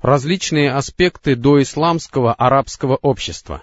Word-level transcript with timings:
Различные 0.00 0.72
аспекты 0.72 1.36
доисламского 1.36 2.34
арабского 2.34 2.96
общества. 2.96 3.62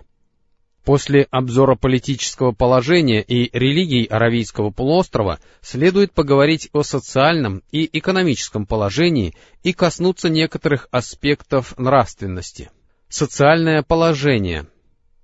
После 0.84 1.28
обзора 1.30 1.76
политического 1.76 2.52
положения 2.52 3.22
и 3.22 3.56
религий 3.58 4.06
Аравийского 4.06 4.72
полуострова 4.72 5.40
следует 5.62 6.12
поговорить 6.12 6.70
о 6.74 6.82
социальном 6.82 7.62
и 7.72 7.88
экономическом 7.94 8.66
положении 8.66 9.36
и 9.62 9.74
коснуться 9.74 10.28
некоторых 10.28 10.88
аспектов 10.92 11.78
нравственности. 11.78 12.72
Социальное 13.10 13.84
положение. 13.84 14.66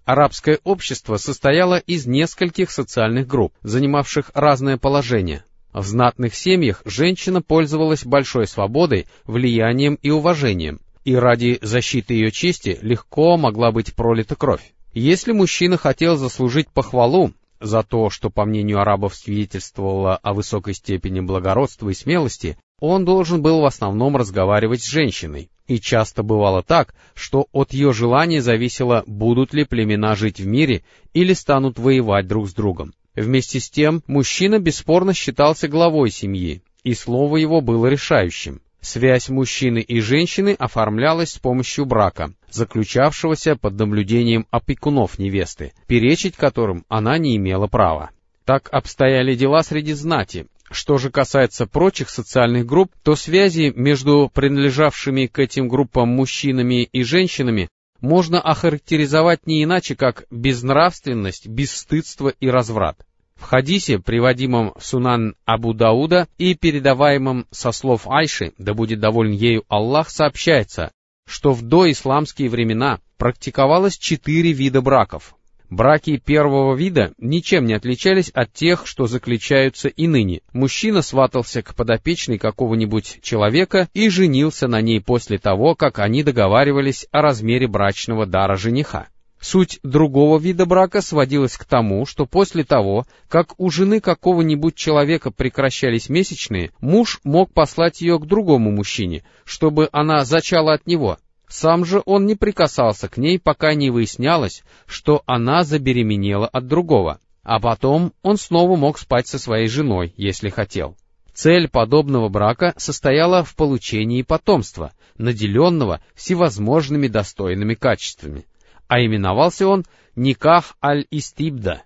Арабское 0.05 0.59
общество 0.63 1.17
состояло 1.17 1.79
из 1.79 2.05
нескольких 2.05 2.69
социальных 2.69 3.27
групп, 3.27 3.53
занимавших 3.63 4.31
разное 4.35 4.77
положение. 4.77 5.43
В 5.73 5.83
знатных 5.83 6.35
семьях 6.35 6.81
женщина 6.85 7.41
пользовалась 7.41 8.05
большой 8.05 8.47
свободой, 8.47 9.07
влиянием 9.25 9.95
и 10.01 10.09
уважением, 10.09 10.79
и 11.09 11.15
ради 11.15 11.57
защиты 11.63 12.13
ее 12.13 12.31
чести 12.31 12.77
легко 12.83 13.35
могла 13.35 13.71
быть 13.71 13.95
пролита 13.95 14.35
кровь. 14.35 14.61
Если 14.93 15.31
мужчина 15.31 15.75
хотел 15.75 16.17
заслужить 16.17 16.69
похвалу 16.69 17.33
за 17.59 17.81
то, 17.81 18.11
что, 18.11 18.29
по 18.29 18.45
мнению 18.45 18.79
арабов, 18.79 19.15
свидетельствовало 19.15 20.17
о 20.17 20.35
высокой 20.35 20.75
степени 20.75 21.19
благородства 21.19 21.89
и 21.89 21.95
смелости, 21.95 22.59
он 22.79 23.05
должен 23.05 23.41
был 23.41 23.61
в 23.61 23.65
основном 23.65 24.17
разговаривать 24.17 24.83
с 24.83 24.87
женщиной. 24.87 25.49
И 25.65 25.79
часто 25.79 26.21
бывало 26.21 26.61
так, 26.61 26.93
что 27.15 27.47
от 27.53 27.73
ее 27.73 27.91
желания 27.91 28.43
зависело, 28.43 29.03
будут 29.07 29.51
ли 29.51 29.65
племена 29.65 30.15
жить 30.15 30.39
в 30.39 30.45
мире 30.45 30.83
или 31.13 31.33
станут 31.33 31.79
воевать 31.79 32.27
друг 32.27 32.49
с 32.49 32.53
другом. 32.53 32.93
Вместе 33.15 33.59
с 33.59 33.67
тем, 33.67 34.03
мужчина 34.05 34.59
бесспорно 34.59 35.15
считался 35.15 35.67
главой 35.67 36.11
семьи, 36.11 36.61
и 36.83 36.93
слово 36.93 37.37
его 37.37 37.61
было 37.61 37.87
решающим. 37.87 38.61
Связь 38.81 39.29
мужчины 39.29 39.79
и 39.79 39.99
женщины 39.99 40.55
оформлялась 40.57 41.31
с 41.31 41.37
помощью 41.37 41.85
брака, 41.85 42.33
заключавшегося 42.49 43.55
под 43.55 43.77
наблюдением 43.77 44.47
опекунов 44.51 45.19
невесты, 45.19 45.73
перечить 45.87 46.35
которым 46.35 46.85
она 46.87 47.17
не 47.17 47.35
имела 47.35 47.67
права. 47.67 48.11
Так 48.45 48.69
обстояли 48.71 49.35
дела 49.35 49.63
среди 49.63 49.93
знати. 49.93 50.47
Что 50.71 50.97
же 50.97 51.09
касается 51.09 51.65
прочих 51.65 52.09
социальных 52.09 52.65
групп, 52.65 52.91
то 53.03 53.15
связи 53.15 53.73
между 53.75 54.29
принадлежавшими 54.33 55.25
к 55.25 55.39
этим 55.39 55.67
группам 55.67 56.09
мужчинами 56.09 56.83
и 56.83 57.03
женщинами 57.03 57.69
можно 58.01 58.39
охарактеризовать 58.39 59.45
не 59.45 59.63
иначе, 59.63 59.95
как 59.95 60.23
безнравственность, 60.31 61.47
бесстыдство 61.47 62.29
и 62.29 62.47
разврат. 62.47 63.05
В 63.39 63.43
хадисе, 63.43 63.99
приводимом 63.99 64.73
в 64.77 64.85
Сунан 64.85 65.33
Абу 65.45 65.73
Дауда 65.73 66.27
и 66.37 66.55
передаваемом 66.55 67.47
со 67.51 67.71
слов 67.71 68.05
Айши, 68.07 68.51
да 68.57 68.73
будет 68.73 68.99
доволен 68.99 69.31
ею 69.31 69.63
Аллах, 69.69 70.09
сообщается, 70.09 70.91
что 71.25 71.53
в 71.53 71.61
доисламские 71.61 72.49
времена 72.49 72.99
практиковалось 73.17 73.97
четыре 73.97 74.51
вида 74.51 74.81
браков. 74.81 75.35
Браки 75.69 76.17
первого 76.17 76.75
вида 76.75 77.13
ничем 77.17 77.65
не 77.65 77.73
отличались 77.73 78.29
от 78.29 78.51
тех, 78.51 78.85
что 78.85 79.05
заключаются 79.05 79.87
и 79.87 80.07
ныне. 80.07 80.41
Мужчина 80.51 81.01
сватался 81.01 81.61
к 81.61 81.75
подопечной 81.75 82.39
какого-нибудь 82.39 83.19
человека 83.21 83.87
и 83.93 84.09
женился 84.09 84.67
на 84.67 84.81
ней 84.81 84.99
после 84.99 85.37
того, 85.37 85.75
как 85.75 85.99
они 85.99 86.23
договаривались 86.23 87.07
о 87.11 87.21
размере 87.21 87.67
брачного 87.67 88.25
дара 88.25 88.57
жениха. 88.57 89.07
Суть 89.41 89.79
другого 89.83 90.37
вида 90.37 90.65
брака 90.65 91.01
сводилась 91.01 91.55
к 91.55 91.63
тому, 91.63 92.05
что 92.05 92.25
после 92.25 92.65
того, 92.65 93.05
как 93.29 93.57
у 93.57 93.69
жены 93.69 94.01
какого-нибудь 94.01 94.75
человека 94.75 95.31
прекращались 95.31 96.09
месячные, 96.09 96.71
муж 96.81 97.21
мог 97.23 97.53
послать 97.53 98.01
ее 98.01 98.19
к 98.19 98.25
другому 98.25 98.71
мужчине, 98.71 99.23
чтобы 99.45 99.87
она 99.93 100.25
зачала 100.25 100.73
от 100.73 100.87
него. 100.87 101.17
Сам 101.47 101.85
же 101.85 102.03
он 102.05 102.25
не 102.25 102.35
прикасался 102.35 103.07
к 103.07 103.17
ней, 103.17 103.39
пока 103.39 103.73
не 103.73 103.89
выяснялось, 103.89 104.63
что 104.85 105.23
она 105.25 105.63
забеременела 105.63 106.47
от 106.47 106.67
другого, 106.67 107.19
а 107.41 107.61
потом 107.61 108.13
он 108.21 108.37
снова 108.37 108.75
мог 108.75 108.99
спать 108.99 109.27
со 109.27 109.39
своей 109.39 109.67
женой, 109.67 110.13
если 110.17 110.49
хотел. 110.49 110.97
Цель 111.33 111.69
подобного 111.69 112.27
брака 112.27 112.73
состояла 112.75 113.45
в 113.45 113.55
получении 113.55 114.21
потомства, 114.21 114.91
наделенного 115.17 116.01
всевозможными 116.13 117.07
достойными 117.07 117.73
качествами 117.73 118.45
а 118.89 118.99
именовался 118.99 119.67
он 119.67 119.85
Никах 120.15 120.75
аль-Истибда. 120.83 121.83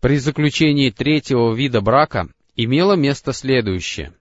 При 0.00 0.16
заключении 0.18 0.90
третьего 0.90 1.52
вида 1.52 1.82
брака 1.82 2.28
имело 2.54 2.94
место 2.94 3.32
следующее. 3.32 4.14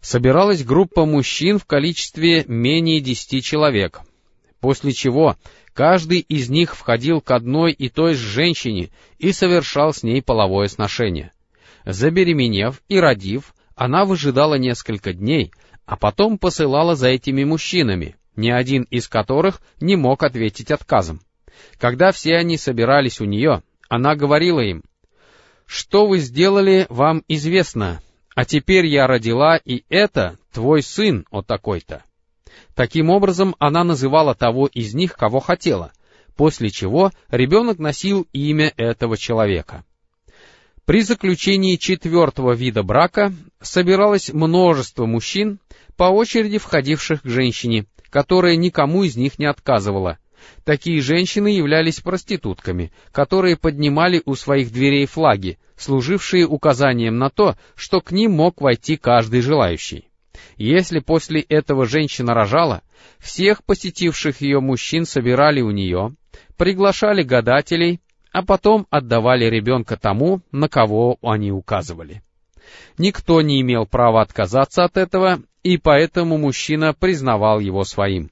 Собиралась 0.00 0.62
группа 0.62 1.06
мужчин 1.06 1.58
в 1.58 1.64
количестве 1.64 2.44
менее 2.46 3.00
десяти 3.00 3.42
человек, 3.42 4.02
после 4.60 4.92
чего 4.92 5.36
каждый 5.72 6.20
из 6.20 6.50
них 6.50 6.76
входил 6.76 7.22
к 7.22 7.30
одной 7.30 7.72
и 7.72 7.88
той 7.88 8.14
же 8.14 8.28
женщине 8.28 8.90
и 9.18 9.32
совершал 9.32 9.94
с 9.94 10.02
ней 10.02 10.22
половое 10.22 10.68
сношение. 10.68 11.32
Забеременев 11.86 12.82
и 12.88 13.00
родив, 13.00 13.54
она 13.74 14.04
выжидала 14.04 14.56
несколько 14.56 15.14
дней, 15.14 15.50
а 15.86 15.96
потом 15.96 16.36
посылала 16.36 16.94
за 16.94 17.08
этими 17.08 17.42
мужчинами, 17.42 18.16
ни 18.36 18.50
один 18.50 18.82
из 18.90 19.08
которых 19.08 19.60
не 19.80 19.96
мог 19.96 20.22
ответить 20.22 20.70
отказом. 20.70 21.20
Когда 21.78 22.12
все 22.12 22.36
они 22.36 22.56
собирались 22.56 23.20
у 23.20 23.24
нее, 23.24 23.62
она 23.88 24.14
говорила 24.14 24.60
им, 24.60 24.82
«Что 25.66 26.06
вы 26.06 26.18
сделали, 26.18 26.86
вам 26.88 27.22
известно, 27.28 28.00
а 28.34 28.44
теперь 28.44 28.86
я 28.86 29.06
родила, 29.06 29.56
и 29.56 29.84
это 29.88 30.38
твой 30.52 30.82
сын, 30.82 31.26
о 31.30 31.42
такой-то». 31.42 32.04
Таким 32.74 33.10
образом, 33.10 33.56
она 33.58 33.84
называла 33.84 34.34
того 34.34 34.66
из 34.66 34.94
них, 34.94 35.16
кого 35.16 35.40
хотела, 35.40 35.92
после 36.36 36.70
чего 36.70 37.10
ребенок 37.28 37.78
носил 37.78 38.26
имя 38.32 38.72
этого 38.76 39.16
человека. 39.16 39.84
При 40.84 41.00
заключении 41.00 41.76
четвертого 41.76 42.52
вида 42.52 42.82
брака 42.82 43.32
собиралось 43.60 44.32
множество 44.32 45.06
мужчин, 45.06 45.58
по 45.96 46.04
очереди 46.04 46.58
входивших 46.58 47.22
к 47.22 47.26
женщине, 47.26 47.86
которая 48.16 48.56
никому 48.56 49.02
из 49.02 49.14
них 49.14 49.38
не 49.38 49.44
отказывала. 49.44 50.16
Такие 50.64 51.02
женщины 51.02 51.48
являлись 51.48 52.00
проститутками, 52.00 52.90
которые 53.12 53.58
поднимали 53.58 54.22
у 54.24 54.34
своих 54.34 54.72
дверей 54.72 55.04
флаги, 55.04 55.58
служившие 55.76 56.46
указанием 56.46 57.18
на 57.18 57.28
то, 57.28 57.56
что 57.74 58.00
к 58.00 58.12
ним 58.12 58.32
мог 58.32 58.62
войти 58.62 58.96
каждый 58.96 59.42
желающий. 59.42 60.08
Если 60.56 61.00
после 61.00 61.42
этого 61.42 61.84
женщина 61.84 62.32
рожала, 62.32 62.80
всех 63.18 63.62
посетивших 63.62 64.40
ее 64.40 64.60
мужчин 64.60 65.04
собирали 65.04 65.60
у 65.60 65.70
нее, 65.70 66.14
приглашали 66.56 67.22
гадателей, 67.22 68.00
а 68.32 68.42
потом 68.42 68.86
отдавали 68.88 69.44
ребенка 69.44 69.98
тому, 69.98 70.40
на 70.52 70.70
кого 70.70 71.18
они 71.20 71.52
указывали. 71.52 72.22
Никто 72.98 73.40
не 73.42 73.60
имел 73.60 73.86
права 73.86 74.22
отказаться 74.22 74.84
от 74.84 74.96
этого, 74.96 75.40
и 75.62 75.78
поэтому 75.78 76.38
мужчина 76.38 76.94
признавал 76.94 77.60
его 77.60 77.84
своим. 77.84 78.30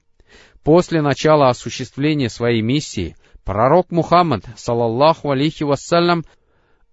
После 0.63 1.01
начала 1.01 1.49
осуществления 1.49 2.29
своей 2.29 2.61
миссии 2.61 3.15
пророк 3.43 3.91
Мухаммад, 3.91 4.43
салаллаху 4.57 5.29
алейхи 5.29 5.63
вассалям, 5.63 6.25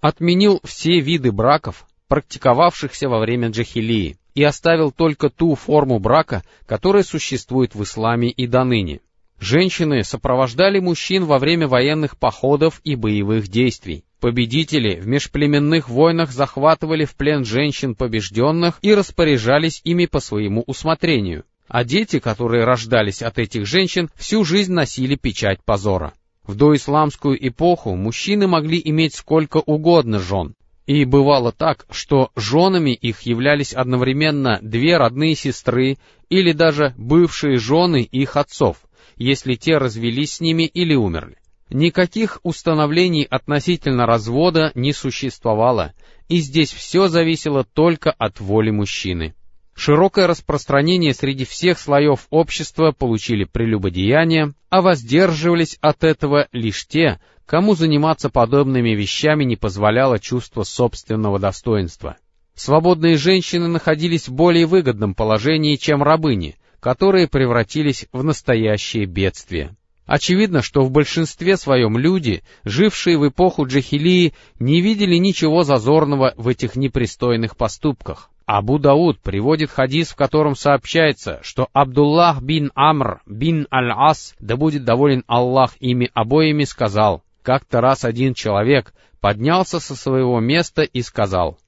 отменил 0.01 0.61
все 0.65 1.01
виды 1.01 1.33
браков, 1.33 1.87
практиковавшихся 2.09 3.09
во 3.09 3.19
время 3.19 3.49
джахилии, 3.49 4.19
и 4.35 4.43
оставил 4.43 4.93
только 4.93 5.31
ту 5.31 5.55
форму 5.55 5.99
брака, 5.99 6.43
которая 6.67 7.03
существует 7.03 7.75
в 7.75 7.83
исламе 7.83 8.31
и 8.31 8.47
до 8.47 8.65
ныне. 8.65 9.01
Женщины 9.41 10.05
сопровождали 10.05 10.79
мужчин 10.79 11.25
во 11.25 11.39
время 11.39 11.67
военных 11.67 12.19
походов 12.19 12.81
и 12.85 12.95
боевых 12.95 13.49
действий. 13.49 14.05
Победители 14.23 15.01
в 15.01 15.09
межплеменных 15.09 15.89
войнах 15.89 16.31
захватывали 16.31 17.05
в 17.05 17.17
плен 17.17 17.45
женщин 17.45 17.97
побежденных 17.97 18.79
и 18.81 18.95
распоряжались 18.95 19.81
ими 19.83 20.07
по 20.07 20.21
своему 20.21 20.63
усмотрению, 20.69 21.43
а 21.67 21.83
дети, 21.83 22.21
которые 22.21 22.63
рождались 22.63 23.21
от 23.21 23.41
этих 23.41 23.67
женщин, 23.67 24.09
всю 24.15 24.45
жизнь 24.45 24.73
носили 24.73 25.17
печать 25.17 25.59
позора. 25.65 26.13
В 26.47 26.55
доисламскую 26.55 27.37
эпоху 27.49 27.97
мужчины 27.97 28.47
могли 28.47 28.81
иметь 28.85 29.17
сколько 29.17 29.57
угодно 29.57 30.21
жен, 30.21 30.55
и 30.87 31.05
бывало 31.05 31.51
так, 31.51 31.85
что 31.91 32.31
женами 32.37 32.95
их 32.95 33.23
являлись 33.23 33.75
одновременно 33.75 34.61
две 34.63 34.99
родные 34.99 35.35
сестры 35.35 35.99
или 36.29 36.53
даже 36.53 36.95
бывшие 36.97 37.57
жены 37.57 38.03
их 38.03 38.37
отцов, 38.37 38.77
если 39.17 39.55
те 39.55 39.79
развелись 39.79 40.35
с 40.35 40.41
ними 40.41 40.63
или 40.63 40.95
умерли. 40.95 41.39
Никаких 41.73 42.39
установлений 42.43 43.25
относительно 43.25 44.05
развода 44.05 44.73
не 44.75 44.93
существовало, 44.93 45.95
и 46.29 46.37
здесь 46.37 46.71
все 46.71 47.09
зависело 47.09 47.65
только 47.65 48.11
от 48.11 48.41
воли 48.41 48.71
мужчины. 48.71 49.35
Широкое 49.75 50.27
распространение 50.27 51.15
среди 51.15 51.47
всех 51.47 51.79
слоев 51.79 52.27
общества 52.29 52.93
получили 52.93 53.45
прелюбодеяния, 53.45 54.53
а 54.69 54.83
воздерживались 54.83 55.79
от 55.81 56.05
этого 56.05 56.47
лишь 56.53 56.87
те, 56.87 57.21
кому 57.47 57.75
заниматься 57.75 58.29
подобными 58.29 58.91
вещами 58.91 59.45
не 59.45 59.57
позволяло 59.57 60.19
чувство 60.19 60.65
собственного 60.65 61.39
достоинства. 61.39 62.19
Свободные 62.55 63.17
женщины 63.17 63.67
находились 63.67 64.29
в 64.29 64.35
более 64.35 64.67
выгодном 64.67 65.15
положении, 65.15 65.77
чем 65.77 66.03
рабыни, 66.03 66.57
которые 66.81 67.29
превратились 67.29 68.09
в 68.13 68.23
настоящее 68.23 69.07
бедствие. 69.07 69.75
Очевидно, 70.07 70.63
что 70.63 70.83
в 70.83 70.91
большинстве 70.91 71.57
своем 71.57 71.97
люди, 71.97 72.43
жившие 72.65 73.19
в 73.19 73.29
эпоху 73.29 73.67
Джахилии, 73.67 74.35
не 74.59 74.81
видели 74.81 75.17
ничего 75.17 75.63
зазорного 75.63 76.35
в 76.37 76.49
этих 76.49 76.77
непристойных 76.77 77.57
поступках. 77.57 78.29
Абу 78.45 78.79
Дауд 78.79 79.21
приводит 79.21 79.71
хадис, 79.71 80.11
в 80.11 80.17
котором 80.17 80.57
сообщается, 80.57 81.39
что 81.43 81.69
Абдуллах 81.73 82.43
бин 82.43 82.73
Амр 82.75 83.23
бин 83.27 83.69
Аль-Ас, 83.73 84.35
да 84.41 84.57
будет 84.57 84.85
доволен 84.85 85.23
Аллах 85.29 85.77
ими 85.79 86.11
обоими, 86.13 86.65
сказал, 86.65 87.23
как-то 87.43 87.81
раз 87.81 88.05
один 88.05 88.35
человек 88.35 88.93
поднялся 89.21 89.79
со 89.79 89.95
своего 89.95 90.41
места 90.41 90.83
и 90.83 91.03
сказал, 91.03 91.59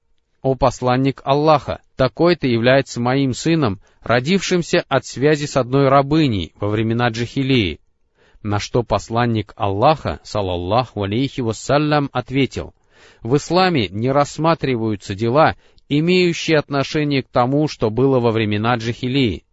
«О 0.43 0.57
посланник 0.57 1.23
Аллаха, 1.25 1.81
такой-то 1.97 2.49
является 2.49 3.01
моим 3.01 3.33
сыном, 3.33 3.81
родившимся 4.03 4.85
от 4.89 5.07
связи 5.07 5.47
с 5.47 5.57
одной 5.57 5.89
рабыней 5.89 6.53
во 6.61 6.69
времена 6.69 7.09
Джахилии, 7.09 7.81
на 8.45 8.61
что 8.61 8.83
посланник 8.83 9.55
Аллаха, 9.57 10.21
салаллаху 10.23 11.03
алейхи 11.03 11.41
вассалям, 11.41 12.11
ответил, 12.13 12.75
«В 13.23 13.37
исламе 13.37 13.89
не 13.89 14.13
рассматриваются 14.13 15.15
дела, 15.15 15.57
имеющие 15.89 16.59
отношение 16.59 17.23
к 17.23 17.29
тому, 17.29 17.67
что 17.69 17.91
было 17.91 18.21
во 18.21 18.31
времена 18.31 18.77
Джахилии. 18.77 19.45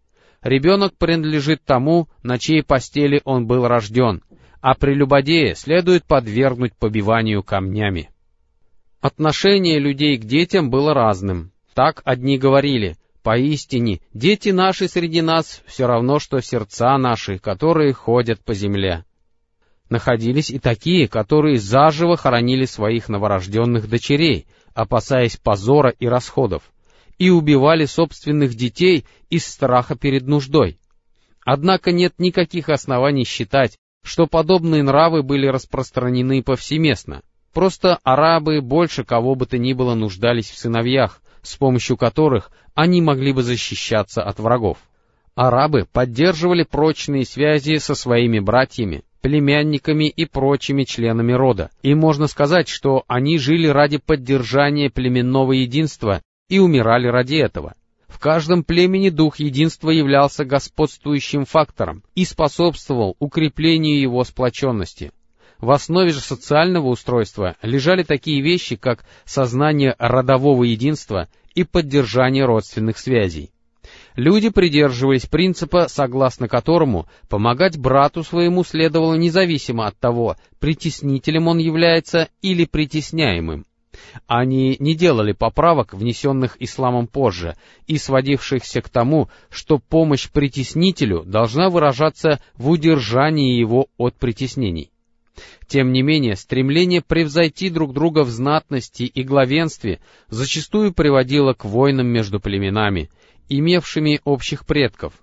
Ребенок 0.42 0.98
принадлежит 0.98 1.64
тому, 1.64 2.10
на 2.22 2.38
чьей 2.38 2.64
постели 2.64 3.22
он 3.24 3.48
был 3.48 3.66
рожден, 3.66 4.22
а 4.60 4.76
прелюбодея 4.76 5.56
следует 5.56 6.06
подвергнуть 6.06 6.76
побиванию 6.76 7.44
камнями». 7.44 8.10
Отношение 9.00 9.80
людей 9.80 10.18
к 10.18 10.26
детям 10.26 10.70
было 10.70 10.94
разным. 10.94 11.52
Так 11.74 12.02
одни 12.04 12.38
говорили, 12.38 12.98
Поистине, 13.24 14.02
дети 14.14 14.50
наши 14.50 14.88
среди 14.88 15.22
нас 15.22 15.62
все 15.68 15.86
равно, 15.86 16.18
что 16.18 16.42
сердца 16.42 16.98
наши, 16.98 17.38
которые 17.38 17.94
ходят 17.94 18.44
по 18.44 18.56
земле. 18.56 19.06
Находились 19.90 20.50
и 20.50 20.58
такие, 20.58 21.08
которые 21.08 21.60
заживо 21.60 22.18
хоронили 22.18 22.66
своих 22.66 23.10
новорожденных 23.10 23.88
дочерей, 23.88 24.48
опасаясь 24.74 25.38
позора 25.38 25.90
и 25.90 26.08
расходов, 26.08 26.64
и 27.20 27.30
убивали 27.30 27.86
собственных 27.86 28.56
детей 28.56 29.06
из 29.30 29.46
страха 29.46 29.96
перед 29.96 30.26
нуждой. 30.26 30.80
Однако 31.46 31.92
нет 31.92 32.14
никаких 32.18 32.70
оснований 32.70 33.26
считать, 33.26 33.78
что 34.04 34.26
подобные 34.26 34.82
нравы 34.82 35.22
были 35.22 35.46
распространены 35.46 36.42
повсеместно. 36.42 37.22
Просто 37.54 38.00
арабы 38.04 38.62
больше 38.62 39.04
кого 39.04 39.36
бы 39.36 39.46
то 39.46 39.60
ни 39.60 39.74
было 39.74 39.94
нуждались 39.94 40.50
в 40.50 40.58
сыновьях, 40.58 41.22
с 41.42 41.56
помощью 41.56 41.98
которых 41.98 42.52
они 42.74 43.02
могли 43.02 43.34
бы 43.34 43.44
защищаться 43.44 44.24
от 44.24 44.40
врагов. 44.40 44.78
Арабы 45.36 45.88
поддерживали 45.92 46.64
прочные 46.64 47.26
связи 47.26 47.78
со 47.78 47.96
своими 47.96 48.40
братьями, 48.40 49.04
племянниками 49.22 50.10
и 50.10 50.26
прочими 50.26 50.84
членами 50.84 51.32
рода, 51.32 51.70
и 51.84 51.94
можно 51.94 52.28
сказать, 52.28 52.68
что 52.68 53.04
они 53.08 53.38
жили 53.38 53.68
ради 53.68 53.98
поддержания 53.98 54.90
племенного 54.90 55.54
единства 55.54 56.22
и 56.50 56.60
умирали 56.60 57.08
ради 57.08 57.36
этого. 57.36 57.76
В 58.08 58.20
каждом 58.20 58.64
племени 58.64 59.10
дух 59.10 59.40
единства 59.40 59.90
являлся 59.90 60.44
господствующим 60.44 61.46
фактором 61.46 62.04
и 62.14 62.26
способствовал 62.26 63.16
укреплению 63.20 64.00
его 64.00 64.24
сплоченности. 64.26 65.12
В 65.62 65.70
основе 65.70 66.10
же 66.10 66.20
социального 66.20 66.88
устройства 66.88 67.56
лежали 67.62 68.02
такие 68.02 68.42
вещи, 68.42 68.76
как 68.76 69.06
сознание 69.26 69.96
родового 70.00 70.64
единства 70.64 71.28
и 71.54 71.64
поддержание 71.64 72.46
родственных 72.46 72.98
связей. 72.98 73.52
Люди 74.16 74.50
придерживались 74.50 75.28
принципа, 75.28 75.88
согласно 75.88 76.48
которому 76.48 77.08
помогать 77.30 77.78
брату 77.78 78.24
своему 78.24 78.64
следовало 78.64 79.14
независимо 79.14 79.86
от 79.86 79.98
того, 80.00 80.36
притеснителем 80.60 81.48
он 81.48 81.60
является 81.60 82.30
или 82.42 82.66
притесняемым. 82.66 83.66
Они 84.26 84.78
не 84.80 84.96
делали 84.96 85.34
поправок, 85.34 85.94
внесенных 85.94 86.56
исламом 86.60 87.06
позже, 87.08 87.56
и 87.86 87.98
сводившихся 87.98 88.82
к 88.82 88.90
тому, 88.90 89.30
что 89.50 89.78
помощь 89.78 90.30
притеснителю 90.30 91.24
должна 91.24 91.70
выражаться 91.70 92.42
в 92.56 92.70
удержании 92.70 93.60
его 93.60 93.88
от 93.98 94.16
притеснений. 94.16 94.92
Тем 95.68 95.92
не 95.92 96.02
менее, 96.02 96.36
стремление 96.36 97.02
превзойти 97.02 97.70
друг 97.70 97.94
друга 97.94 98.24
в 98.24 98.30
знатности 98.30 99.04
и 99.04 99.24
главенстве 99.24 100.00
зачастую 100.28 100.94
приводило 100.94 101.54
к 101.54 101.66
войнам 101.66 102.08
между 102.08 102.40
племенами, 102.40 103.10
имевшими 103.48 104.20
общих 104.24 104.66
предков. 104.66 105.14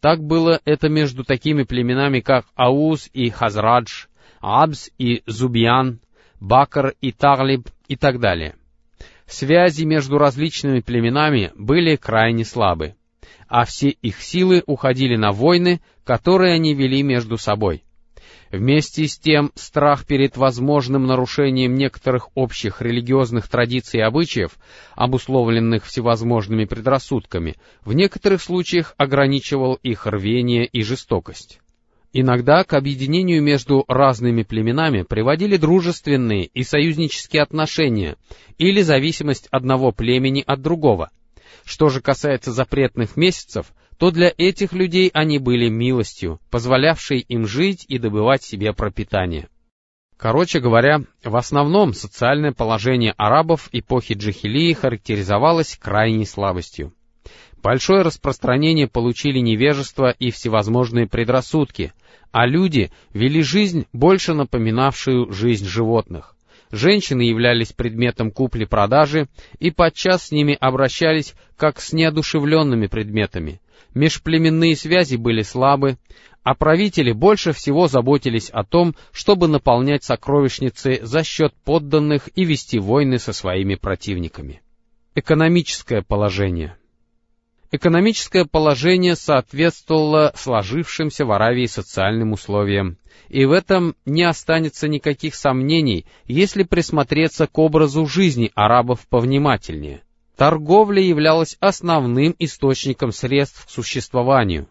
Так 0.00 0.22
было 0.22 0.60
это 0.64 0.88
между 0.88 1.24
такими 1.24 1.64
племенами, 1.64 2.20
как 2.20 2.46
Ауз 2.54 3.10
и 3.12 3.30
Хазрадж, 3.30 4.06
Абс 4.40 4.90
и 4.98 5.22
Зубьян, 5.26 6.00
Бакр 6.40 6.94
и 7.00 7.10
Таглиб 7.10 7.68
и 7.88 7.96
так 7.96 8.20
далее. 8.20 8.54
Связи 9.26 9.84
между 9.84 10.18
различными 10.18 10.80
племенами 10.80 11.52
были 11.56 11.96
крайне 11.96 12.44
слабы, 12.44 12.94
а 13.48 13.64
все 13.64 13.88
их 13.88 14.22
силы 14.22 14.62
уходили 14.66 15.16
на 15.16 15.32
войны, 15.32 15.80
которые 16.04 16.54
они 16.54 16.74
вели 16.74 17.02
между 17.02 17.36
собой. 17.36 17.82
Вместе 18.50 19.06
с 19.06 19.18
тем, 19.18 19.52
страх 19.54 20.06
перед 20.06 20.36
возможным 20.36 21.06
нарушением 21.06 21.74
некоторых 21.74 22.28
общих 22.34 22.80
религиозных 22.80 23.48
традиций 23.48 24.00
и 24.00 24.02
обычаев, 24.02 24.52
обусловленных 24.94 25.84
всевозможными 25.84 26.64
предрассудками, 26.64 27.56
в 27.84 27.92
некоторых 27.92 28.42
случаях 28.42 28.94
ограничивал 28.96 29.74
их 29.82 30.06
рвение 30.06 30.66
и 30.66 30.82
жестокость. 30.82 31.60
Иногда 32.12 32.64
к 32.64 32.72
объединению 32.72 33.42
между 33.42 33.84
разными 33.86 34.42
племенами 34.42 35.02
приводили 35.02 35.58
дружественные 35.58 36.46
и 36.46 36.62
союзнические 36.62 37.42
отношения 37.42 38.16
или 38.56 38.80
зависимость 38.80 39.46
одного 39.50 39.92
племени 39.92 40.42
от 40.46 40.62
другого. 40.62 41.10
Что 41.64 41.90
же 41.90 42.00
касается 42.00 42.50
запретных 42.50 43.16
месяцев, 43.18 43.72
то 43.98 44.10
для 44.12 44.32
этих 44.36 44.72
людей 44.72 45.10
они 45.12 45.38
были 45.38 45.68
милостью, 45.68 46.40
позволявшей 46.50 47.18
им 47.18 47.46
жить 47.46 47.84
и 47.88 47.98
добывать 47.98 48.42
себе 48.42 48.72
пропитание. 48.72 49.48
Короче 50.16 50.60
говоря, 50.60 51.02
в 51.22 51.36
основном 51.36 51.92
социальное 51.92 52.52
положение 52.52 53.12
арабов 53.16 53.68
эпохи 53.72 54.14
Джахилии 54.14 54.72
характеризовалось 54.72 55.76
крайней 55.76 56.26
слабостью. 56.26 56.92
Большое 57.62 58.02
распространение 58.02 58.88
получили 58.88 59.38
невежество 59.38 60.10
и 60.10 60.30
всевозможные 60.30 61.08
предрассудки, 61.08 61.92
а 62.30 62.46
люди 62.46 62.90
вели 63.12 63.42
жизнь, 63.42 63.86
больше 63.92 64.34
напоминавшую 64.34 65.32
жизнь 65.32 65.66
животных. 65.66 66.36
Женщины 66.70 67.22
являлись 67.22 67.72
предметом 67.72 68.30
купли-продажи 68.30 69.28
и 69.58 69.70
подчас 69.70 70.26
с 70.26 70.30
ними 70.30 70.56
обращались 70.60 71.34
как 71.56 71.80
с 71.80 71.92
неодушевленными 71.92 72.86
предметами, 72.86 73.60
межплеменные 73.98 74.76
связи 74.76 75.16
были 75.16 75.42
слабы, 75.42 75.98
а 76.42 76.54
правители 76.54 77.12
больше 77.12 77.52
всего 77.52 77.88
заботились 77.88 78.48
о 78.48 78.64
том, 78.64 78.94
чтобы 79.12 79.48
наполнять 79.48 80.04
сокровищницы 80.04 81.00
за 81.02 81.24
счет 81.24 81.52
подданных 81.64 82.30
и 82.34 82.44
вести 82.44 82.78
войны 82.78 83.18
со 83.18 83.32
своими 83.32 83.74
противниками. 83.74 84.62
Экономическое 85.14 86.02
положение 86.02 86.76
Экономическое 87.70 88.46
положение 88.46 89.14
соответствовало 89.14 90.32
сложившимся 90.34 91.26
в 91.26 91.32
Аравии 91.32 91.66
социальным 91.66 92.32
условиям, 92.32 92.96
и 93.28 93.44
в 93.44 93.52
этом 93.52 93.94
не 94.06 94.22
останется 94.22 94.88
никаких 94.88 95.34
сомнений, 95.34 96.06
если 96.24 96.62
присмотреться 96.62 97.46
к 97.46 97.58
образу 97.58 98.06
жизни 98.06 98.50
арабов 98.54 99.06
повнимательнее. 99.08 100.02
Торговля 100.38 101.02
являлась 101.02 101.56
основным 101.58 102.32
источником 102.38 103.10
средств 103.10 103.66
к 103.66 103.70
существованию. 103.70 104.68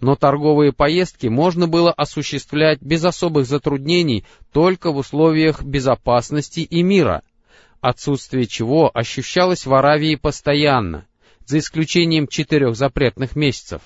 Но 0.00 0.14
торговые 0.14 0.72
поездки 0.72 1.26
можно 1.26 1.66
было 1.66 1.90
осуществлять 1.92 2.80
без 2.80 3.04
особых 3.04 3.46
затруднений 3.46 4.24
только 4.52 4.92
в 4.92 4.98
условиях 4.98 5.64
безопасности 5.64 6.60
и 6.60 6.84
мира, 6.84 7.22
отсутствие 7.80 8.46
чего 8.46 8.92
ощущалось 8.94 9.66
в 9.66 9.74
Аравии 9.74 10.14
постоянно, 10.14 11.08
за 11.46 11.58
исключением 11.58 12.28
четырех 12.28 12.76
запретных 12.76 13.34
месяцев. 13.34 13.82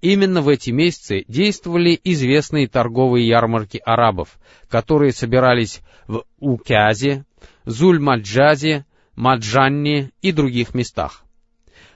Именно 0.00 0.40
в 0.40 0.48
эти 0.48 0.70
месяцы 0.70 1.26
действовали 1.28 2.00
известные 2.04 2.68
торговые 2.68 3.28
ярмарки 3.28 3.82
арабов, 3.84 4.38
которые 4.70 5.12
собирались 5.12 5.82
в 6.06 6.24
Укязе, 6.38 7.26
Зуль-Маджазе, 7.66 8.84
Маджанне 9.16 10.10
и 10.22 10.32
других 10.32 10.74
местах. 10.74 11.24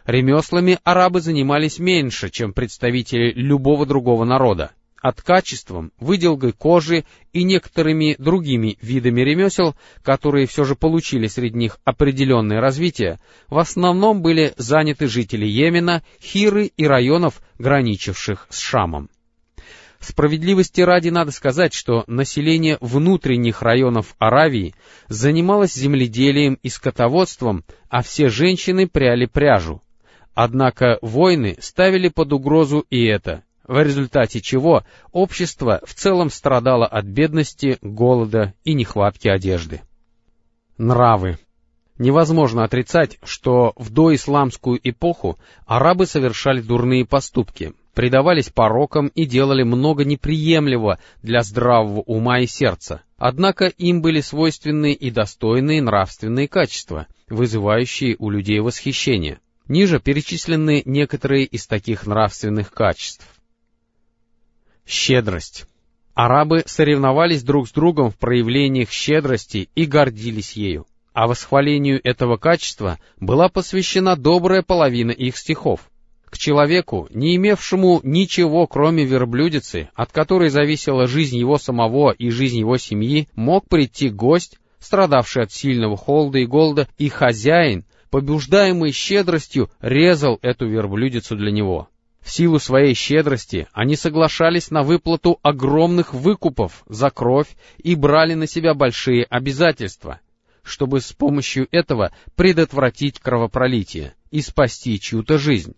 Ремеслами 0.05 0.79
арабы 0.85 1.21
занимались 1.21 1.79
меньше, 1.79 2.31
чем 2.31 2.53
представители 2.53 3.33
любого 3.33 3.85
другого 3.87 4.25
народа. 4.25 4.73
а 5.01 5.13
ткачеством, 5.13 5.93
выделкой 6.01 6.53
кожи 6.53 7.05
и 7.33 7.45
некоторыми 7.45 8.17
другими 8.19 8.79
видами 8.83 9.21
ремесел, 9.21 9.77
которые 10.03 10.49
все 10.49 10.65
же 10.65 10.75
получили 10.75 11.29
среди 11.29 11.57
них 11.57 11.79
определенное 11.85 12.61
развитие, 12.61 13.21
в 13.47 13.59
основном 13.59 14.23
были 14.23 14.55
заняты 14.57 15.07
жители 15.07 15.47
Йемена, 15.47 16.03
Хиры 16.21 16.73
и 16.77 16.85
районов, 16.85 17.41
граничивших 17.59 18.49
с 18.51 18.59
Шамом. 18.59 19.09
Справедливости 20.01 20.81
ради 20.81 21.09
надо 21.09 21.33
сказать, 21.33 21.75
что 21.75 22.05
население 22.07 22.79
внутренних 22.81 23.63
районов 23.63 24.15
Аравии 24.19 24.75
занималось 25.09 25.75
земледелием 25.75 26.59
и 26.63 26.69
скотоводством, 26.69 27.65
а 27.89 28.03
все 28.03 28.29
женщины 28.29 28.87
пряли 28.87 29.27
пряжу. 29.27 29.83
Однако 30.35 30.99
войны 31.03 31.57
ставили 31.59 32.09
под 32.09 32.33
угрозу 32.33 32.87
и 32.91 33.05
это, 33.05 33.43
в 33.67 33.83
результате 33.83 34.41
чего 34.41 34.85
общество 35.11 35.81
в 35.85 35.95
целом 35.95 36.31
страдало 36.31 36.87
от 36.87 37.05
бедности, 37.07 37.79
голода 37.83 38.55
и 38.63 38.75
нехватки 38.75 39.27
одежды. 39.27 39.83
Нравы. 40.79 41.39
Невозможно 41.99 42.63
отрицать, 42.63 43.19
что 43.25 43.73
в 43.75 43.91
доисламскую 43.91 44.79
эпоху 44.83 45.41
арабы 45.67 46.07
совершали 46.07 46.61
дурные 46.61 47.05
поступки, 47.05 47.73
предавались 47.99 48.49
порокам 48.49 49.09
и 49.09 49.25
делали 49.25 49.65
много 49.65 50.05
неприемлемого 50.05 51.01
для 51.21 51.43
здравого 51.43 52.03
ума 52.03 52.39
и 52.39 52.47
сердца. 52.47 53.03
Однако 53.17 53.65
им 53.65 54.03
были 54.03 54.21
свойственны 54.21 54.93
и 54.93 55.11
достойные 55.11 55.83
нравственные 55.83 56.47
качества, 56.47 57.09
вызывающие 57.29 58.15
у 58.21 58.31
людей 58.31 58.61
восхищение. 58.61 59.41
Ниже 59.67 59.99
перечислены 59.99 60.83
некоторые 60.85 61.45
из 61.45 61.67
таких 61.67 62.07
нравственных 62.07 62.71
качеств. 62.71 63.27
Щедрость. 64.87 65.67
Арабы 66.15 66.63
соревновались 66.67 67.43
друг 67.43 67.67
с 67.67 67.73
другом 67.73 68.13
в 68.13 68.17
проявлениях 68.17 68.93
щедрости 68.93 69.71
и 69.75 69.87
гордились 69.87 70.53
ею, 70.53 70.87
а 71.15 71.27
восхвалению 71.27 72.01
этого 72.05 72.37
качества 72.37 73.01
была 73.19 73.49
посвящена 73.49 74.15
добрая 74.15 74.63
половина 74.63 75.11
их 75.11 75.37
стихов. 75.37 75.81
К 76.31 76.37
человеку, 76.37 77.09
не 77.11 77.37
имевшему 77.37 78.01
ничего, 78.03 78.67
кроме 78.67 79.05
верблюдицы, 79.05 79.89
от 79.95 80.13
которой 80.13 80.51
зависела 80.51 81.07
жизнь 81.07 81.39
его 81.39 81.57
самого 81.57 82.11
и 82.11 82.29
жизнь 82.29 82.59
его 82.59 82.77
семьи, 82.77 83.29
мог 83.35 83.67
прийти 83.67 84.11
гость, 84.11 84.59
страдавший 84.79 85.45
от 85.45 85.53
сильного 85.53 85.97
холода 85.97 86.39
и 86.39 86.47
голода, 86.47 86.87
и 86.99 87.09
хозяин, 87.09 87.87
побуждаемый 88.11 88.93
щедростью, 88.93 89.71
резал 89.81 90.39
эту 90.43 90.69
верблюдицу 90.69 91.35
для 91.35 91.51
него. 91.51 91.89
В 92.21 92.31
силу 92.31 92.59
своей 92.59 92.95
щедрости 92.95 93.67
они 93.73 93.97
соглашались 93.97 94.71
на 94.71 94.83
выплату 94.83 95.39
огромных 95.43 96.13
выкупов 96.13 96.83
за 96.87 97.09
кровь 97.09 97.49
и 97.79 97.95
брали 97.95 98.35
на 98.35 98.47
себя 98.47 98.75
большие 98.75 99.25
обязательства, 99.25 100.21
чтобы 100.63 101.01
с 101.01 101.11
помощью 101.11 101.69
этого 101.71 102.13
предотвратить 102.37 103.19
кровопролитие 103.19 104.15
и 104.31 104.43
спасти 104.43 105.01
чью-то 105.01 105.39
жизнь 105.39 105.75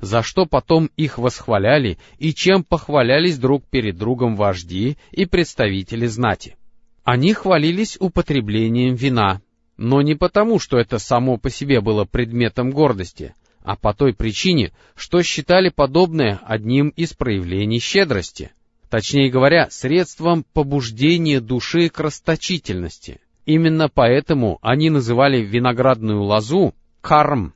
за 0.00 0.22
что 0.22 0.46
потом 0.46 0.90
их 0.96 1.18
восхваляли 1.18 1.98
и 2.18 2.32
чем 2.34 2.64
похвалялись 2.64 3.38
друг 3.38 3.64
перед 3.64 3.96
другом 3.96 4.36
вожди 4.36 4.96
и 5.12 5.26
представители 5.26 6.06
знати. 6.06 6.56
Они 7.04 7.32
хвалились 7.32 7.96
употреблением 8.00 8.94
вина, 8.94 9.40
но 9.76 10.02
не 10.02 10.14
потому, 10.14 10.58
что 10.58 10.78
это 10.78 10.98
само 10.98 11.36
по 11.36 11.50
себе 11.50 11.80
было 11.80 12.04
предметом 12.04 12.70
гордости, 12.70 13.34
а 13.62 13.76
по 13.76 13.92
той 13.94 14.14
причине, 14.14 14.72
что 14.94 15.22
считали 15.22 15.68
подобное 15.68 16.40
одним 16.44 16.88
из 16.90 17.12
проявлений 17.14 17.80
щедрости, 17.80 18.52
точнее 18.88 19.30
говоря, 19.30 19.68
средством 19.70 20.44
побуждения 20.52 21.40
души 21.40 21.88
к 21.88 22.00
расточительности. 22.00 23.20
Именно 23.44 23.88
поэтому 23.88 24.58
они 24.62 24.90
называли 24.90 25.40
виноградную 25.42 26.22
лозу 26.22 26.74
карм, 27.00 27.54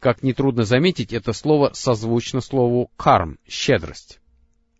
как 0.00 0.22
нетрудно 0.22 0.64
заметить, 0.64 1.12
это 1.12 1.32
слово 1.32 1.70
созвучно 1.74 2.40
слову 2.40 2.90
«карм»— 2.96 3.38
«щедрость». 3.48 4.18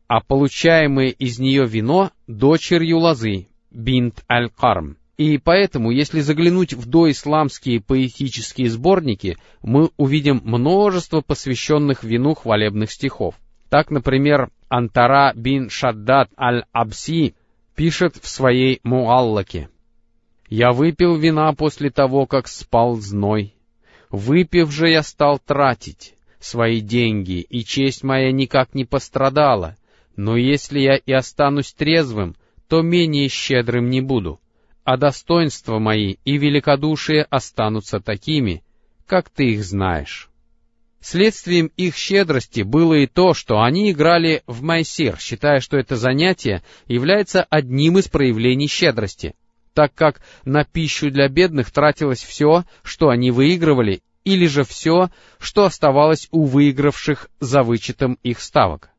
А 0.09 0.21
получаемое 0.21 1.09
из 1.09 1.39
нее 1.39 1.67
вино— 1.67 2.11
дочерью 2.27 2.99
лозы, 2.99 3.47
бинт 3.71 4.25
аль-карм. 4.29 4.97
И 5.19 5.37
поэтому, 5.39 5.91
если 5.91 6.21
заглянуть 6.21 6.73
в 6.73 6.87
доисламские 6.89 7.81
поэтические 7.81 8.71
сборники, 8.71 9.37
мы 9.63 9.91
увидим 9.99 10.41
множество 10.43 11.21
посвященных 11.21 12.03
вину 12.03 12.35
хвалебных 12.35 12.91
стихов. 12.91 13.35
Так, 13.69 13.91
например, 13.91 14.49
Антара 14.69 15.33
бин 15.37 15.69
Шаддад 15.69 16.31
аль-Абси 16.39 17.35
пишет 17.77 18.17
в 18.17 18.27
своей 18.27 18.81
Муаллаке. 18.83 19.69
«Я 20.49 20.73
выпил 20.73 21.17
вина 21.17 21.53
после 21.53 21.91
того, 21.91 22.27
как 22.27 22.49
спал 22.49 22.97
зной, 22.97 23.55
Выпив 24.11 24.71
же 24.71 24.91
я 24.91 25.03
стал 25.03 25.39
тратить 25.39 26.15
свои 26.41 26.81
деньги, 26.81 27.41
и 27.41 27.65
честь 27.65 28.03
моя 28.03 28.33
никак 28.33 28.75
не 28.75 28.85
пострадала. 28.85 29.77
Но 30.17 30.37
если 30.37 30.81
я 30.81 30.97
и 30.97 31.13
останусь 31.13 31.73
трезвым, 31.73 32.35
то 32.69 32.83
менее 32.83 33.29
щедрым 33.29 33.89
не 33.89 34.01
буду, 34.01 34.41
а 34.85 34.97
достоинства 34.97 35.79
мои 35.79 36.17
и 36.25 36.39
великодушие 36.39 37.23
останутся 37.31 38.01
такими, 38.01 38.63
как 39.07 39.29
ты 39.29 39.51
их 39.53 39.65
знаешь. 39.65 40.29
Следствием 41.01 41.71
их 41.77 41.97
щедрости 41.97 42.61
было 42.61 42.95
и 42.95 43.07
то, 43.07 43.33
что 43.33 43.63
они 43.63 43.91
играли 43.91 44.43
в 44.47 44.63
майсир, 44.63 45.19
считая, 45.19 45.61
что 45.61 45.79
это 45.79 45.97
занятие 45.97 46.63
является 46.87 47.43
одним 47.49 47.99
из 47.99 48.09
проявлений 48.09 48.69
щедрости 48.69 49.35
так 49.81 49.95
как 49.95 50.21
на 50.45 50.63
пищу 50.63 51.11
для 51.11 51.27
бедных 51.31 51.71
тратилось 51.71 52.23
все, 52.23 52.65
что 52.83 53.09
они 53.09 53.31
выигрывали, 53.31 54.03
или 54.25 54.47
же 54.47 54.63
все, 54.63 55.09
что 55.39 55.65
оставалось 55.65 56.29
у 56.31 56.45
выигравших 56.45 57.31
за 57.41 57.63
вычетом 57.63 58.19
их 58.23 58.41
ставок. 58.41 58.91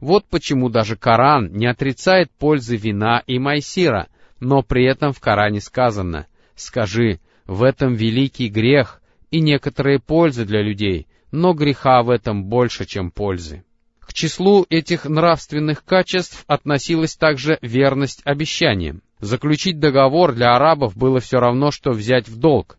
Вот 0.00 0.24
почему 0.28 0.70
даже 0.70 0.96
Коран 0.96 1.52
не 1.52 1.66
отрицает 1.66 2.32
пользы 2.32 2.76
вина 2.76 3.22
и 3.28 3.38
майсира, 3.38 4.08
но 4.40 4.64
при 4.64 4.84
этом 4.84 5.12
в 5.12 5.20
Коране 5.20 5.60
сказано 5.60 6.26
«Скажи, 6.56 7.20
в 7.44 7.62
этом 7.62 7.94
великий 7.94 8.48
грех 8.48 9.00
и 9.30 9.38
некоторые 9.38 10.00
пользы 10.00 10.44
для 10.44 10.62
людей, 10.62 11.06
но 11.30 11.52
греха 11.52 12.02
в 12.02 12.10
этом 12.10 12.46
больше, 12.46 12.86
чем 12.86 13.12
пользы». 13.12 13.62
К 14.00 14.12
числу 14.12 14.66
этих 14.68 15.04
нравственных 15.04 15.84
качеств 15.84 16.42
относилась 16.48 17.14
также 17.14 17.56
верность 17.62 18.20
обещаниям. 18.24 19.00
Заключить 19.20 19.78
договор 19.78 20.34
для 20.34 20.54
арабов 20.54 20.96
было 20.96 21.20
все 21.20 21.38
равно, 21.38 21.70
что 21.70 21.90
взять 21.90 22.28
в 22.28 22.38
долг, 22.38 22.78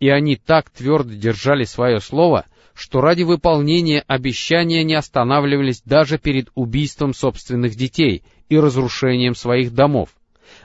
и 0.00 0.08
они 0.08 0.36
так 0.36 0.70
твердо 0.70 1.12
держали 1.12 1.64
свое 1.64 2.00
слово, 2.00 2.46
что 2.74 3.00
ради 3.00 3.22
выполнения 3.22 4.04
обещания 4.06 4.84
не 4.84 4.94
останавливались 4.94 5.82
даже 5.82 6.18
перед 6.18 6.50
убийством 6.54 7.14
собственных 7.14 7.74
детей 7.74 8.22
и 8.48 8.58
разрушением 8.58 9.34
своих 9.34 9.72
домов. 9.72 10.10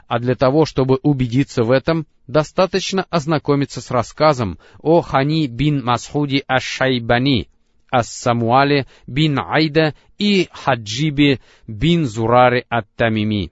А 0.08 0.20
для 0.20 0.36
того, 0.36 0.66
чтобы 0.66 1.00
убедиться 1.02 1.64
в 1.64 1.72
этом, 1.72 2.06
достаточно 2.28 3.06
ознакомиться 3.10 3.82
с 3.82 3.92
рассказом 3.92 4.60
о 4.80 5.02
Хани 5.02 5.48
бин 5.48 5.84
Масхуди 5.84 6.44
аш-Шайбани, 6.48 7.48
ас-Самуале 7.92 8.88
бин 9.08 9.40
Айда 9.40 9.94
и 10.18 10.48
Хаджибе 10.52 11.40
бин 11.68 12.06
Зураре 12.06 12.66
ат-Тамими. 12.70 13.52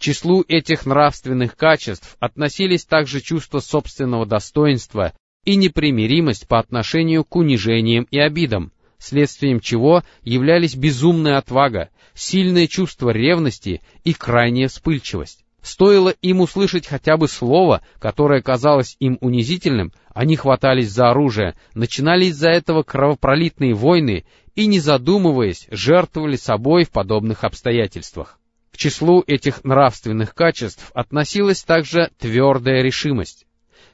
Числу 0.00 0.46
этих 0.48 0.86
нравственных 0.86 1.56
качеств 1.56 2.16
относились 2.20 2.86
также 2.86 3.20
чувство 3.20 3.60
собственного 3.60 4.24
достоинства 4.24 5.12
и 5.44 5.56
непримиримость 5.56 6.48
по 6.48 6.58
отношению 6.58 7.22
к 7.22 7.36
унижениям 7.36 8.06
и 8.10 8.18
обидам, 8.18 8.72
следствием 8.96 9.60
чего 9.60 10.02
являлись 10.22 10.74
безумная 10.74 11.36
отвага, 11.36 11.90
сильное 12.14 12.66
чувство 12.66 13.10
ревности 13.10 13.82
и 14.02 14.14
крайняя 14.14 14.68
вспыльчивость. 14.68 15.44
Стоило 15.60 16.14
им 16.22 16.40
услышать 16.40 16.86
хотя 16.86 17.18
бы 17.18 17.28
слово, 17.28 17.82
которое 17.98 18.40
казалось 18.40 18.96
им 19.00 19.18
унизительным, 19.20 19.92
они 20.14 20.34
хватались 20.34 20.90
за 20.90 21.10
оружие, 21.10 21.56
начинали 21.74 22.24
из-за 22.26 22.48
этого 22.48 22.84
кровопролитные 22.84 23.74
войны 23.74 24.24
и, 24.54 24.66
не 24.66 24.80
задумываясь, 24.80 25.66
жертвовали 25.70 26.36
собой 26.36 26.84
в 26.84 26.90
подобных 26.90 27.44
обстоятельствах 27.44 28.39
числу 28.76 29.22
этих 29.26 29.64
нравственных 29.64 30.34
качеств 30.34 30.90
относилась 30.94 31.62
также 31.62 32.10
твердая 32.18 32.82
решимость. 32.82 33.46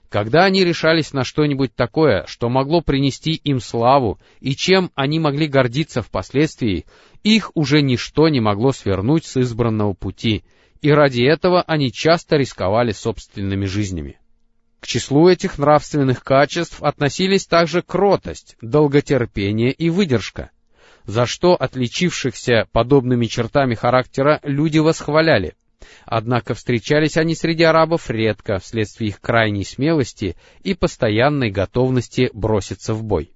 Когда 0.09 0.45
они 0.45 0.65
решались 0.65 1.13
на 1.13 1.25
что-нибудь 1.25 1.75
такое, 1.75 2.25
что 2.27 2.49
могло 2.49 2.81
принести 2.81 3.33
им 3.33 3.61
славу 3.61 4.21
и 4.41 4.55
чем 4.55 4.91
они 4.95 5.19
могли 5.19 5.49
гордиться 5.49 6.03
впоследствии, 6.03 6.87
их 7.23 7.51
уже 7.55 7.83
ничто 7.83 8.29
не 8.29 8.41
могло 8.41 8.73
свернуть 8.73 9.25
с 9.25 9.37
избранного 9.37 9.95
пути, 9.95 10.45
и 10.81 10.91
ради 10.91 11.23
этого 11.23 11.63
они 11.63 11.91
часто 11.91 12.37
рисковали 12.37 12.93
собственными 12.93 13.65
жизнями. 13.67 14.21
К 14.79 14.87
числу 14.87 15.29
этих 15.29 15.59
нравственных 15.59 16.23
качеств 16.23 16.83
относились 16.83 17.47
также 17.47 17.83
кротость, 17.83 18.57
долготерпение 18.61 19.73
и 19.73 19.91
выдержка. 19.91 20.51
За 21.07 21.27
что 21.27 21.55
отличившихся 21.55 22.69
подобными 22.73 23.27
чертами 23.27 23.75
характера 23.75 24.41
люди 24.43 24.79
восхваляли. 24.79 25.55
Однако 26.05 26.55
встречались 26.55 27.17
они 27.17 27.35
среди 27.35 27.63
арабов 27.63 28.11
редко 28.11 28.59
вследствие 28.59 29.11
их 29.11 29.21
крайней 29.21 29.65
смелости 29.65 30.37
и 30.63 30.75
постоянной 30.75 31.51
готовности 31.51 32.31
броситься 32.33 32.93
в 32.93 33.05
бой. 33.05 33.33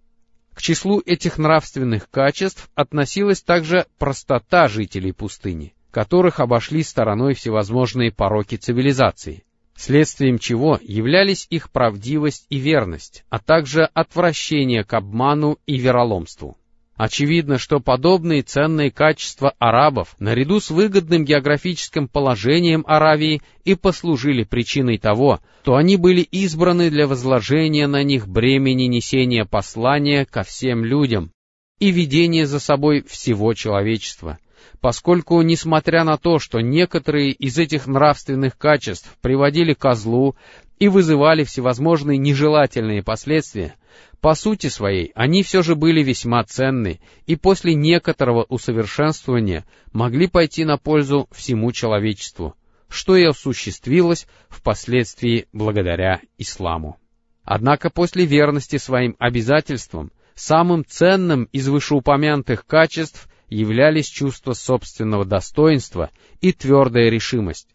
К 0.54 0.62
числу 0.62 1.00
этих 1.04 1.38
нравственных 1.38 2.10
качеств 2.10 2.68
относилась 2.74 3.40
также 3.40 3.86
простота 3.98 4.68
жителей 4.68 5.12
пустыни, 5.12 5.74
которых 5.90 6.40
обошли 6.40 6.82
стороной 6.82 7.34
всевозможные 7.34 8.10
пороки 8.10 8.56
цивилизации, 8.56 9.44
следствием 9.76 10.38
чего 10.38 10.78
являлись 10.82 11.46
их 11.50 11.70
правдивость 11.70 12.46
и 12.50 12.58
верность, 12.58 13.24
а 13.30 13.38
также 13.38 13.84
отвращение 13.94 14.84
к 14.84 14.92
обману 14.92 15.58
и 15.66 15.78
вероломству. 15.78 16.56
Очевидно, 17.00 17.56
что 17.56 17.80
подобные 17.80 18.42
ценные 18.42 18.90
качества 18.90 19.54
арабов, 19.58 20.14
наряду 20.18 20.60
с 20.60 20.68
выгодным 20.68 21.24
географическим 21.24 22.08
положением 22.08 22.84
Аравии, 22.86 23.40
и 23.64 23.74
послужили 23.74 24.44
причиной 24.44 24.98
того, 24.98 25.40
что 25.62 25.76
они 25.76 25.96
были 25.96 26.20
избраны 26.20 26.90
для 26.90 27.06
возложения 27.06 27.86
на 27.86 28.02
них 28.02 28.28
бремени 28.28 28.82
несения 28.82 29.46
послания 29.46 30.26
ко 30.26 30.42
всем 30.42 30.84
людям 30.84 31.32
и 31.78 31.90
ведения 31.90 32.46
за 32.46 32.60
собой 32.60 33.02
всего 33.08 33.54
человечества, 33.54 34.38
поскольку, 34.80 35.40
несмотря 35.42 36.04
на 36.04 36.16
то, 36.16 36.38
что 36.38 36.60
некоторые 36.60 37.30
из 37.30 37.58
этих 37.58 37.86
нравственных 37.86 38.56
качеств 38.56 39.16
приводили 39.20 39.74
ко 39.74 39.94
злу 39.94 40.36
и 40.78 40.88
вызывали 40.88 41.44
всевозможные 41.44 42.18
нежелательные 42.18 43.02
последствия, 43.02 43.74
по 44.20 44.34
сути 44.34 44.68
своей, 44.68 45.12
они 45.14 45.42
все 45.42 45.62
же 45.62 45.74
были 45.74 46.02
весьма 46.02 46.44
ценны 46.44 47.00
и 47.26 47.36
после 47.36 47.74
некоторого 47.74 48.44
усовершенствования 48.48 49.64
могли 49.92 50.26
пойти 50.26 50.64
на 50.64 50.76
пользу 50.76 51.26
всему 51.32 51.72
человечеству, 51.72 52.54
что 52.88 53.16
и 53.16 53.24
осуществилось 53.24 54.26
впоследствии 54.48 55.46
благодаря 55.52 56.20
исламу. 56.36 56.98
Однако 57.44 57.88
после 57.88 58.26
верности 58.26 58.76
своим 58.76 59.16
обязательствам, 59.18 60.12
самым 60.34 60.84
ценным 60.86 61.44
из 61.44 61.68
вышеупомянутых 61.68 62.66
качеств 62.66 63.28
являлись 63.50 64.08
чувство 64.08 64.54
собственного 64.54 65.24
достоинства 65.24 66.10
и 66.40 66.52
твердая 66.52 67.10
решимость, 67.10 67.68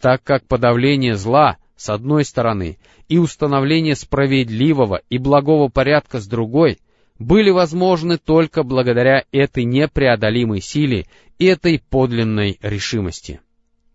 так 0.00 0.22
как 0.24 0.46
подавление 0.46 1.14
зла— 1.14 1.58
с 1.78 1.88
одной 1.88 2.24
стороны, 2.24 2.76
и 3.08 3.18
установление 3.18 3.94
справедливого 3.94 5.00
и 5.08 5.16
благого 5.16 5.68
порядка 5.68 6.18
с 6.18 6.26
другой, 6.26 6.78
были 7.18 7.50
возможны 7.50 8.18
только 8.18 8.64
благодаря 8.64 9.24
этой 9.32 9.64
непреодолимой 9.64 10.60
силе 10.60 11.06
и 11.38 11.46
этой 11.46 11.80
подлинной 11.88 12.58
решимости. 12.62 13.40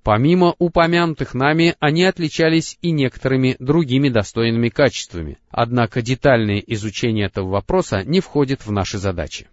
Помимо 0.02 0.56
упомянутых 0.60 1.34
нами, 1.34 1.75
они 1.80 2.04
отличались 2.04 2.78
и 2.82 2.92
некоторыми 2.92 3.56
другими 3.60 4.10
достойными 4.10 4.70
качествами, 4.70 5.38
однако 5.50 6.02
детальное 6.02 6.60
изучение 6.60 7.28
этого 7.28 7.50
вопроса 7.50 8.04
не 8.04 8.20
входит 8.20 8.66
в 8.66 8.72
наши 8.72 8.98
задачи. 8.98 9.48